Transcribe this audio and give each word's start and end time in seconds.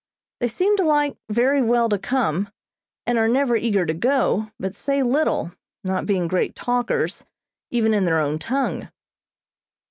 They 0.39 0.47
seem 0.47 0.77
to 0.77 0.83
like 0.83 1.15
very 1.29 1.61
well 1.61 1.87
to 1.87 1.99
come, 1.99 2.49
and 3.05 3.19
are 3.19 3.27
never 3.27 3.55
eager 3.55 3.85
to 3.85 3.93
go, 3.93 4.47
but 4.59 4.75
say 4.75 5.03
little, 5.03 5.51
not 5.83 6.07
being 6.07 6.27
great 6.27 6.55
talkers, 6.55 7.23
even 7.69 7.93
in 7.93 8.05
their 8.05 8.17
own 8.19 8.39
tongue. 8.39 8.89